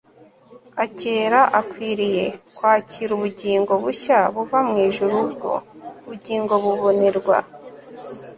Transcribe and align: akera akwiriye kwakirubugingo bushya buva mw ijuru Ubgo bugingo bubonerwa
akera 0.83 1.39
akwiriye 1.59 2.25
kwakirubugingo 2.55 3.73
bushya 3.83 4.17
buva 4.33 4.57
mw 4.67 4.75
ijuru 4.87 5.15
Ubgo 5.25 5.53
bugingo 6.07 6.53
bubonerwa 6.63 7.37